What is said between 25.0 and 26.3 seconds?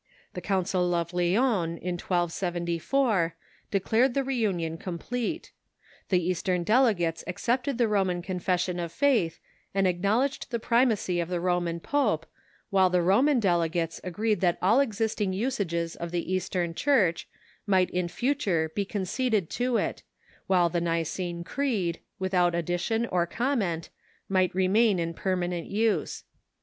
permanent use.